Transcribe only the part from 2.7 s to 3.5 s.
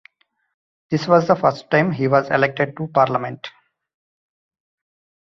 to parliament.